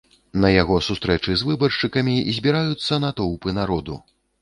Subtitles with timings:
[0.45, 4.05] На яго сустрэчы з выбаршчыкамі збіраюцца натоўпы народу.